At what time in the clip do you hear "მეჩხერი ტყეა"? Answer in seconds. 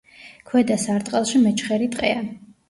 1.45-2.25